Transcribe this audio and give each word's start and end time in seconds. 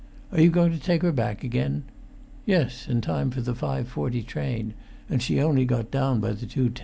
"And 0.31 0.39
are 0.39 0.43
you 0.43 0.49
going 0.49 0.71
to 0.71 0.79
take 0.79 1.03
her 1.03 1.11
back 1.11 1.43
again?" 1.43 1.83
"Yes, 2.47 2.87
in 2.89 3.01
time 3.01 3.29
for 3.29 3.39
the 3.41 3.53
5.40 3.53 4.25
train; 4.25 4.73
and 5.07 5.21
she 5.21 5.39
only 5.39 5.63
got 5.63 5.91
down 5.91 6.19
by 6.19 6.31
the 6.31 6.47
2.10." 6.47 6.79